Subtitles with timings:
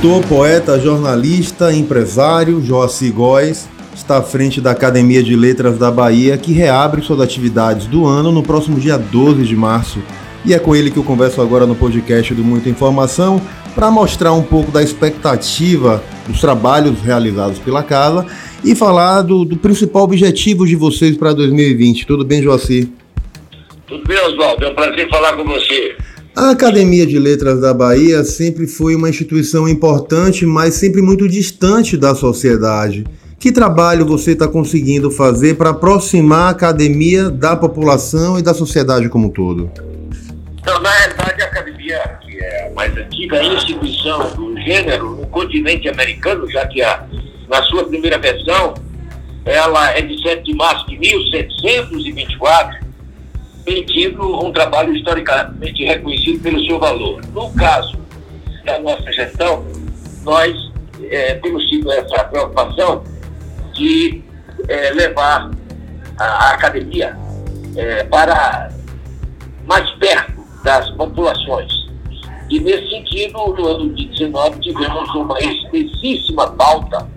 [0.00, 6.38] escritor, poeta, jornalista, empresário, Joaci Góes está à frente da Academia de Letras da Bahia,
[6.38, 10.02] que reabre suas atividades do ano no próximo dia 12 de março.
[10.42, 13.42] E é com ele que eu converso agora no podcast do Muita Informação
[13.74, 18.24] para mostrar um pouco da expectativa dos trabalhos realizados pela casa
[18.64, 22.06] e falar do, do principal objetivo de vocês para 2020.
[22.06, 22.90] Tudo bem, Joaci?
[23.86, 24.64] Tudo bem, Oswaldo.
[24.64, 25.94] É um prazer falar com você.
[26.40, 31.98] A Academia de Letras da Bahia sempre foi uma instituição importante, mas sempre muito distante
[31.98, 33.04] da sociedade.
[33.38, 39.10] Que trabalho você está conseguindo fazer para aproximar a academia da população e da sociedade
[39.10, 39.70] como um todo?
[40.58, 45.90] Então, na realidade, a academia, que é a mais antiga instituição do gênero no continente
[45.90, 47.04] americano, já que a,
[47.50, 48.72] na sua primeira versão
[49.44, 52.89] ela é de 7 de março de 1724,
[53.70, 57.20] tem um trabalho historicamente reconhecido pelo seu valor.
[57.32, 57.98] No caso
[58.64, 59.64] da nossa gestão,
[60.22, 60.54] nós
[61.04, 63.04] é, temos tido essa preocupação
[63.74, 64.22] de
[64.68, 65.50] é, levar
[66.18, 67.16] a, a academia
[67.76, 68.70] é, para
[69.66, 71.72] mais perto das populações.
[72.50, 77.08] E, nesse sentido, no ano de 19, tivemos uma espessíssima pauta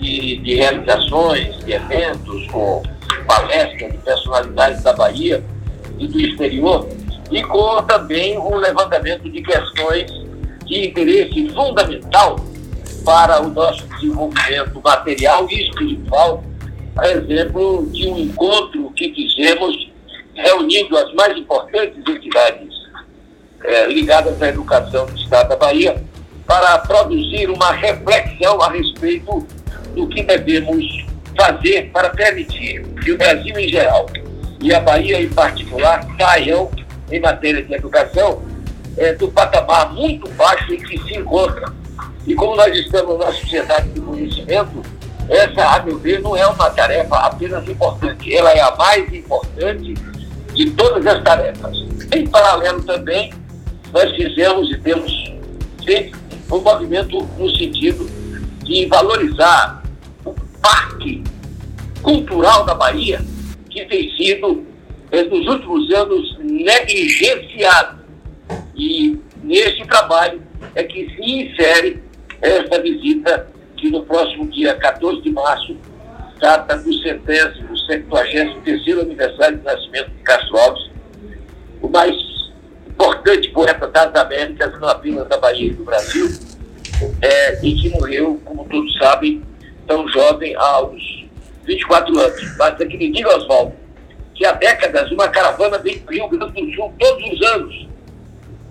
[0.00, 2.82] de, de realizações, de eventos, com
[3.26, 5.42] palestras de personalidades da Bahia,
[6.08, 6.88] do exterior,
[7.30, 10.10] e com também um levantamento de questões
[10.66, 12.36] de interesse fundamental
[13.04, 16.44] para o nosso desenvolvimento material e espiritual,
[16.96, 19.90] a exemplo de um encontro que fizemos
[20.34, 22.68] reunindo as mais importantes entidades
[23.64, 26.02] é, ligadas à educação do Estado da Bahia,
[26.46, 29.46] para produzir uma reflexão a respeito
[29.94, 30.84] do que devemos
[31.36, 34.06] fazer para permitir que o Brasil em geral
[34.62, 36.70] e a Bahia em particular saiam,
[37.10, 38.42] em matéria de educação,
[38.96, 41.72] é, do patamar muito baixo em que se encontra.
[42.26, 44.82] E como nós estamos numa sociedade de conhecimento,
[45.28, 49.94] essa, a meu ver, não é uma tarefa apenas importante, ela é a mais importante
[50.54, 51.76] de todas as tarefas.
[52.12, 53.34] Em paralelo também,
[53.92, 55.32] nós fizemos e temos
[55.84, 56.16] feito
[56.50, 58.08] um movimento no sentido
[58.62, 59.82] de valorizar
[60.24, 61.24] o parque
[62.02, 63.20] cultural da Bahia,
[63.72, 64.66] que tem sido,
[65.10, 68.02] eh, nos últimos anos, negligenciado.
[68.76, 70.42] E nesse trabalho
[70.74, 72.02] é que se insere
[72.40, 75.76] esta visita, que no próximo dia 14 de março
[76.38, 80.90] trata do centésimo, 73 aniversário de nascimento de Castro Alves,
[81.80, 82.14] o mais
[82.88, 86.28] importante poeta das Américas, não apenas da Bahia e do Brasil,
[87.20, 89.42] é, e que morreu, como todos sabem,
[89.86, 91.21] tão jovem, aos
[91.66, 92.56] 24 anos.
[92.56, 93.72] Basta que me diga, Oswaldo,
[94.34, 97.88] que há décadas uma caravana vem para o Rio Grande do Sul todos os anos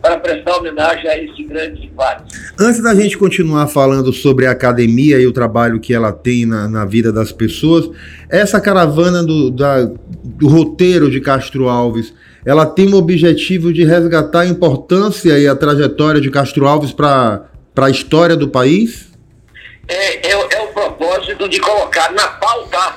[0.02, 2.36] para prestar homenagem a esse grande embate.
[2.60, 6.68] Antes da gente continuar falando sobre a academia e o trabalho que ela tem na,
[6.68, 7.88] na vida das pessoas,
[8.28, 12.14] essa caravana do, da, do roteiro de Castro Alves,
[12.44, 17.46] ela tem o objetivo de resgatar a importância e a trajetória de Castro Alves para
[17.78, 19.12] a história do país?
[19.92, 20.41] é, é, é,
[21.32, 22.96] propósito de colocar na pauta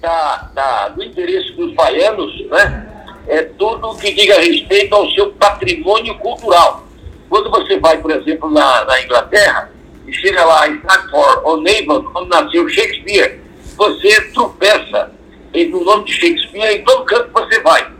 [0.00, 2.86] da, da, do interesse dos baianos né,
[3.28, 6.86] é tudo que diga respeito ao seu patrimônio cultural.
[7.28, 9.70] Quando você vai, por exemplo, na, na Inglaterra
[10.06, 13.40] e chega lá em Stratford ou Naval, onde nasceu Shakespeare,
[13.76, 15.10] você tropeça
[15.52, 17.90] no nome de Shakespeare em todo canto que você vai.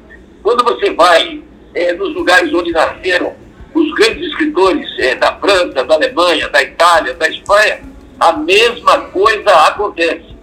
[0.43, 1.43] Quando você vai
[1.75, 3.35] é, nos lugares onde nasceram
[3.75, 7.81] os grandes escritores é, da França, da Alemanha, da Itália, da Espanha,
[8.19, 10.35] a mesma coisa acontece.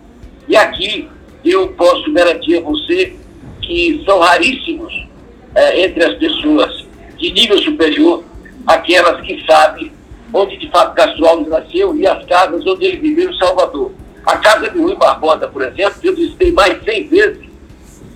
[0.47, 1.09] E aqui
[1.43, 3.15] eu posso garantir a você
[3.61, 5.07] que são raríssimos
[5.55, 6.85] é, entre as pessoas
[7.17, 8.23] de nível superior
[8.65, 9.91] aquelas que sabem
[10.33, 13.91] onde de fato Castro Alves nasceu e as casas onde ele viveu em Salvador.
[14.25, 17.45] A casa de Rui Barbosa, por exemplo, eu visitei mais de 100 vezes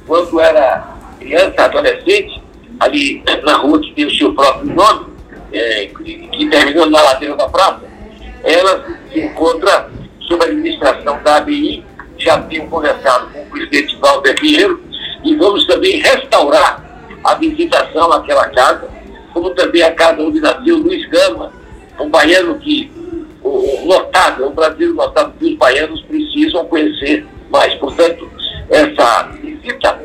[0.06, 2.42] quando era criança, adolescente,
[2.80, 5.08] ali na rua que tem o seu próprio nome,
[5.52, 7.82] é, que terminou na ladeira da praça
[8.48, 9.90] ela se encontra
[10.22, 11.84] sob a administração da ABI,
[12.18, 14.82] já tenho conversado com o presidente Walter Pinheiro,
[15.24, 16.82] e vamos também restaurar
[17.24, 18.88] a visitação àquela casa,
[19.34, 21.52] como também a casa onde nasceu Luiz Gama,
[22.00, 22.90] um baiano que,
[23.44, 27.74] o, notável, um brasileiro notável que os baianos precisam conhecer mais.
[27.76, 28.30] Portanto,
[28.70, 30.00] essa visita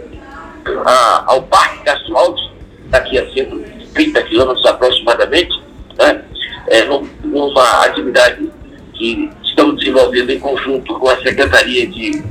[0.85, 2.51] a, ao Parque Castro Alves,
[2.87, 5.63] daqui a 130 quilômetros aproximadamente,
[5.97, 6.25] né,
[6.69, 6.85] é,
[7.33, 8.51] numa atividade
[8.95, 12.23] que estamos desenvolvendo em conjunto com a Secretaria de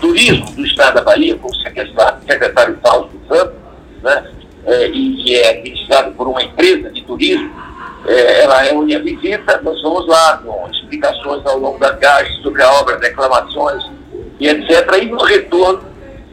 [0.00, 3.54] Turismo do Estado da Bahia, com o secretário, Fausto Santos,
[4.02, 4.30] né,
[4.66, 7.50] é, e que é administrado por uma empresa de turismo
[8.06, 12.62] é, ela reúne a visita, nós vamos lá com explicações ao longo das viagem sobre
[12.62, 13.84] a obra, reclamações
[14.38, 14.88] e etc.
[15.02, 15.82] E no retorno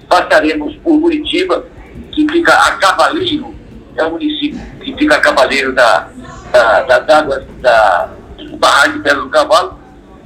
[0.07, 1.65] passaremos por Muritiba,
[2.11, 3.53] que fica a cavaleiro,
[3.97, 6.07] é o município que fica a cavaleiro da,
[6.51, 8.09] da, das águas da
[8.65, 9.79] Barra de Pedra do Cavalo,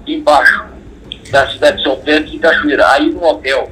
[0.07, 0.63] embaixo
[1.29, 2.87] da cidade de São Pedro e Cachoeira.
[2.91, 3.69] Aí no hotel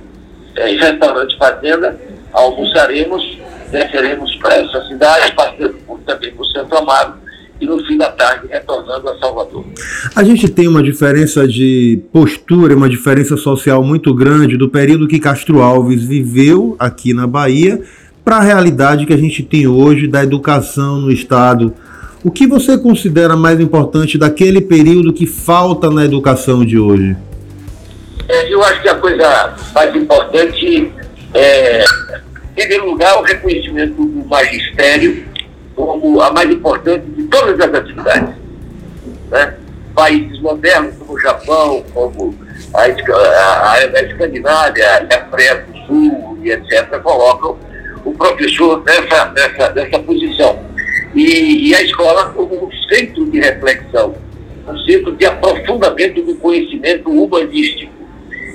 [0.57, 1.97] é, restaurante Fazenda,
[2.33, 3.39] almoçaremos,
[3.71, 7.13] desceremos para essa cidade, passando por, também por Santo Amaro,
[7.61, 9.63] e no fim da tarde retornando a Salvador.
[10.13, 15.17] A gente tem uma diferença de postura, uma diferença social muito grande do período que
[15.17, 17.81] Castro Alves viveu aqui na Bahia
[18.21, 21.73] para a realidade que a gente tem hoje da educação no Estado.
[22.23, 27.15] O que você considera mais importante daquele período que falta na educação de hoje?
[28.27, 30.91] É, eu acho que a coisa mais importante
[31.33, 35.25] é, em primeiro lugar, o reconhecimento do magistério
[35.75, 38.35] como a mais importante de todas as atividades.
[39.29, 39.53] Né?
[39.93, 42.35] Países modernos como o Japão, como
[42.73, 47.57] a, a, a Escandinávia, a Coreia do Sul e etc., colocam
[48.03, 50.66] o professor nessa, nessa, nessa posição.
[51.15, 54.15] E, e a escola como um centro de reflexão,
[54.67, 57.93] um centro de aprofundamento do conhecimento humanístico.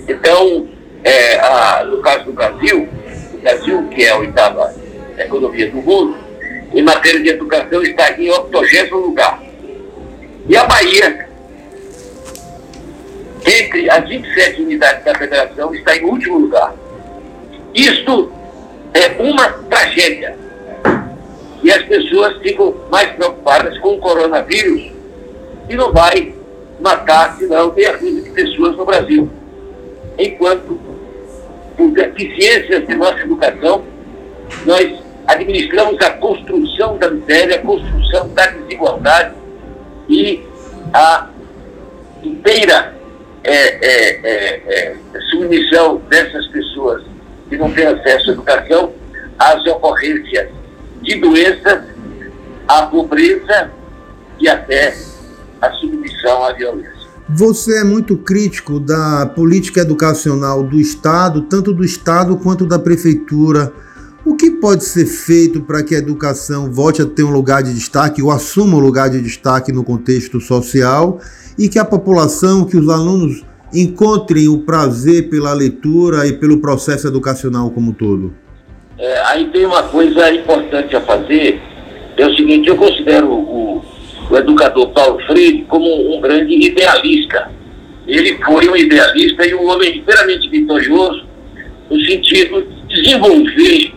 [0.08, 0.68] Então,
[1.02, 2.88] é, a, no caso do Brasil,
[3.34, 4.74] o Brasil, que é a oitava
[5.18, 6.16] economia do mundo,
[6.74, 9.42] em matéria de educação está em 80 lugar.
[10.48, 11.28] E a Bahia,
[13.46, 16.74] entre as 27 unidades da federação, está em último lugar.
[17.74, 18.32] Isto
[18.94, 20.36] é uma tragédia.
[21.62, 24.90] E as pessoas ficam mais preocupadas com o coronavírus,
[25.68, 26.34] que não vai
[26.80, 29.30] matar, senão, meia dúzia de pessoas no Brasil.
[30.18, 30.78] Enquanto,
[31.76, 33.84] por deficiências de nossa educação,
[34.66, 39.34] nós administramos a construção da miséria, a construção da desigualdade
[40.08, 40.42] e
[40.92, 41.28] a
[42.22, 42.94] inteira
[43.44, 44.96] é, é, é, é,
[45.30, 47.02] submissão dessas pessoas
[47.48, 48.92] que não têm acesso à educação
[49.38, 50.48] às ocorrências
[51.02, 51.84] de doenças,
[52.66, 53.70] à pobreza
[54.38, 54.96] e até
[55.60, 56.92] a submissão à violência.
[57.28, 63.72] Você é muito crítico da política educacional do Estado, tanto do Estado quanto da Prefeitura
[64.24, 67.74] o que pode ser feito para que a educação volte a ter um lugar de
[67.74, 71.18] destaque ou assuma um lugar de destaque no contexto social
[71.58, 73.44] e que a população, que os alunos
[73.74, 78.32] encontrem o prazer pela leitura e pelo processo educacional como um todo?
[79.02, 81.60] É, aí tem uma coisa importante a fazer,
[82.16, 83.84] é o seguinte, eu considero o,
[84.30, 87.50] o educador Paulo Freire como um grande idealista.
[88.06, 91.26] Ele foi um idealista e um homem inteiramente vitorioso
[91.90, 93.92] no sentido de desenvolver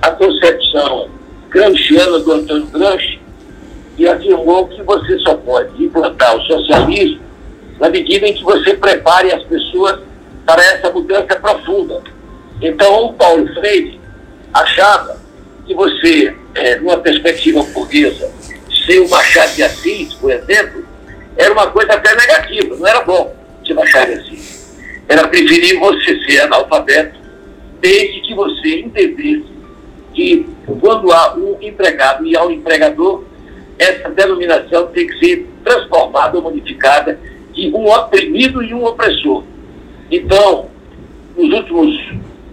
[0.00, 1.10] a concepção
[1.50, 3.20] gramsciana do Antônio Gramsci
[3.98, 7.20] e afirmou que você só pode implantar o socialismo
[7.78, 10.00] na medida em que você prepare as pessoas
[10.46, 12.02] para essa mudança profunda.
[12.62, 13.97] Então, o Paulo Freire
[14.52, 15.18] achava
[15.66, 18.30] que você, é, numa perspectiva burguesa,
[18.86, 20.84] ser o Machado de Assis, por exemplo,
[21.36, 23.34] era uma coisa até negativa, não era bom
[23.66, 24.76] ser Machado de Assis.
[25.08, 27.18] Era preferir você ser analfabeto,
[27.80, 29.58] desde que você entendesse
[30.14, 30.48] que
[30.80, 33.24] quando há um empregado e há um empregador,
[33.78, 37.18] essa denominação tem que ser transformada ou modificada
[37.52, 39.44] de um oprimido e um opressor.
[40.10, 40.68] Então,
[41.36, 41.96] nos últimos,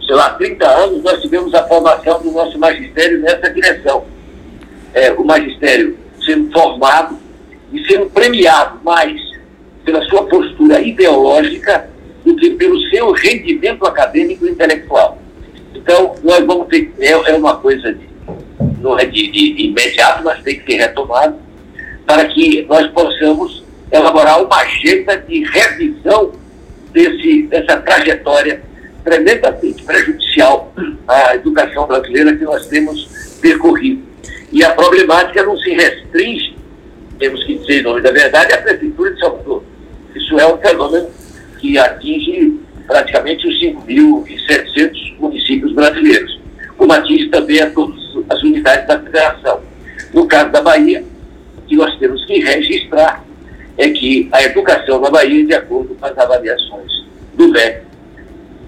[0.05, 4.05] sei lá, 30 anos, nós tivemos a formação do nosso magistério nessa direção.
[4.93, 7.17] É, o magistério sendo formado
[7.73, 9.19] e sendo premiado mais
[9.83, 11.89] pela sua postura ideológica
[12.23, 15.19] do que pelo seu rendimento acadêmico e intelectual.
[15.73, 18.07] Então, nós vamos ter, é, é uma coisa de,
[18.81, 21.35] não é de, de, de imediato, mas tem que ser retomado,
[22.05, 26.31] para que nós possamos elaborar uma agenda de revisão
[26.91, 28.63] desse, dessa trajetória
[29.05, 30.73] tremendamente prejudicial
[31.07, 34.03] à educação brasileira que nós temos percorrido.
[34.51, 36.57] E a problemática não se restringe,
[37.19, 39.63] temos que dizer em nome da verdade, à Prefeitura de Salvador.
[40.15, 41.07] Isso é um fenômeno
[41.59, 46.39] que atinge praticamente os 5.700 municípios brasileiros,
[46.77, 49.61] como atinge também a todas as unidades da federação.
[50.13, 51.03] No caso da Bahia,
[51.57, 53.23] o que nós temos que registrar
[53.77, 56.91] é que a educação na Bahia, de acordo com as avaliações
[57.33, 57.84] do MEC,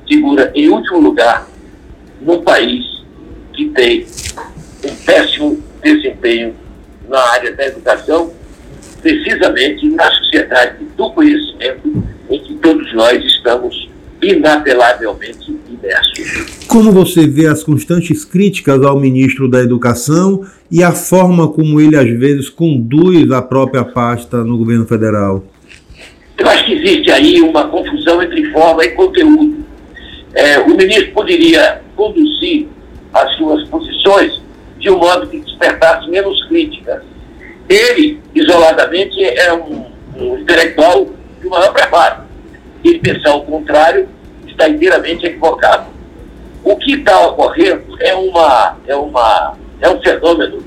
[0.07, 1.47] figura em último lugar
[2.21, 2.83] no país
[3.53, 4.05] que tem
[4.85, 6.55] um péssimo desempenho
[7.07, 8.31] na área da educação,
[9.01, 13.89] precisamente na sociedade do conhecimento em que todos nós estamos
[14.21, 16.67] inapelavelmente imerso.
[16.67, 21.95] Como você vê as constantes críticas ao ministro da Educação e a forma como ele
[21.95, 25.45] às vezes conduz a própria pasta no governo federal?
[26.37, 29.65] Eu acho que existe aí uma confusão entre forma e conteúdo.
[30.37, 32.67] É, o ministro poderia conduzir
[33.11, 34.39] as suas posições
[34.77, 37.01] de um modo que despertasse menos críticas.
[37.67, 41.07] Ele, isoladamente, é um, um intelectual
[41.41, 42.21] de maior preparo.
[42.85, 44.07] Ele pensar o contrário
[44.47, 45.87] está inteiramente equivocado.
[46.63, 50.63] O que está ocorrendo é, uma, é, uma, é um fenômeno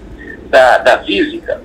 [0.50, 1.62] da, da física,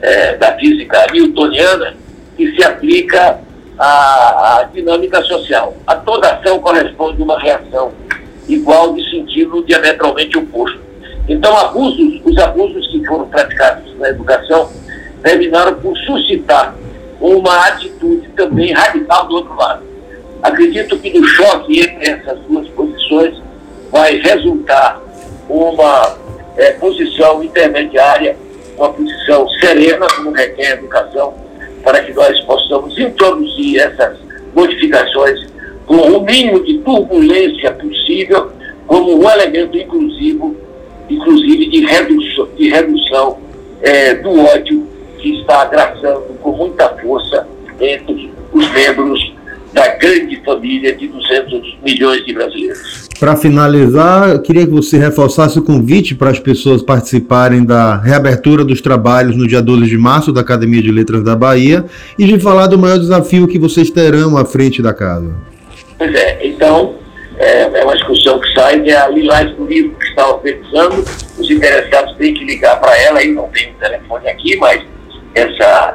[0.00, 1.94] é, da física newtoniana,
[2.38, 3.38] que se aplica
[3.78, 5.74] à, à dinâmica social.
[5.86, 7.92] A toda ação corresponde uma reação
[8.48, 10.80] igual de sentido diametralmente oposto.
[11.28, 14.70] Então, abusos, os abusos que foram praticados na educação
[15.22, 16.74] terminaram por suscitar
[17.20, 19.82] uma atitude também radical do outro lado.
[20.42, 23.42] Acredito que no choque entre essas duas posições
[23.90, 25.00] vai resultar
[25.48, 26.18] uma
[26.56, 28.36] é, posição intermediária,
[28.76, 31.34] uma posição serena, como requer a educação,
[31.84, 34.18] para que nós possamos introduzir essas
[34.54, 35.46] modificações
[35.86, 38.50] com o mínimo de turbulência possível,
[38.86, 40.56] como um elemento inclusivo,
[41.10, 43.38] inclusive de redução, de redução
[43.82, 44.86] é, do ódio
[45.18, 47.46] que está agraçando com muita força
[47.80, 49.33] entre os membros
[49.74, 53.08] da grande família de 200 milhões de brasileiros.
[53.18, 58.64] Para finalizar, eu queria que você reforçasse o convite para as pessoas participarem da reabertura
[58.64, 61.84] dos trabalhos no dia 12 de março da Academia de Letras da Bahia
[62.18, 65.34] e de falar do maior desafio que vocês terão à frente da casa.
[65.98, 66.94] Pois é, então
[67.38, 71.04] é, é uma discussão que sai de a Lilás do livro que está organizando.
[71.36, 74.82] Os interessados têm que ligar para ela, aí não tem o telefone aqui, mas
[75.34, 75.93] essa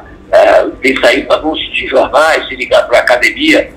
[0.82, 3.70] tem saído anúncios de jornais, se ligar para a academia,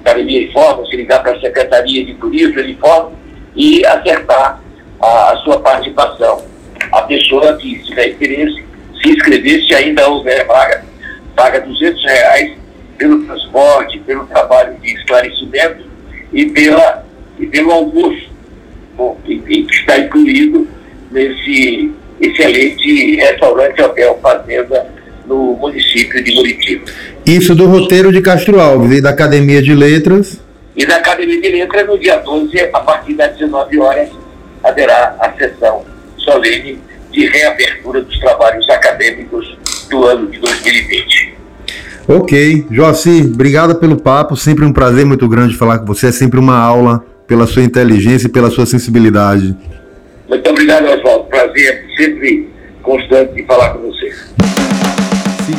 [0.00, 3.12] academia informa, se ligar para a Secretaria de Turismo, ele informa,
[3.54, 4.60] e acertar
[5.00, 6.44] a, a sua participação.
[6.92, 8.64] A pessoa que tiver interesse,
[9.02, 10.84] se inscrever, se ainda houver vaga,
[11.34, 12.58] paga 200 reais
[12.98, 15.84] pelo transporte, pelo trabalho de esclarecimento
[16.32, 17.04] e, pela,
[17.38, 18.30] e pelo almoço,
[18.96, 20.68] bom, que, está incluído
[21.10, 24.79] nesse excelente restaurante Hotel Fazenda
[25.70, 26.84] município de Muritiba.
[27.24, 30.40] Isso do roteiro de Castro Alves e da Academia de Letras?
[30.76, 34.08] E da Academia de Letras, no dia 12, a partir das 19 horas,
[34.62, 35.84] haverá a sessão
[36.16, 36.78] solene
[37.10, 39.56] de reabertura dos trabalhos acadêmicos
[39.88, 41.34] do ano de 2020.
[42.08, 42.66] Ok.
[42.70, 44.36] Joaci, obrigado pelo papo.
[44.36, 46.08] Sempre um prazer muito grande falar com você.
[46.08, 49.56] É sempre uma aula pela sua inteligência e pela sua sensibilidade.
[50.28, 51.24] Muito obrigado, Oswaldo.
[51.24, 52.48] Prazer sempre
[52.82, 54.12] constante de falar com você.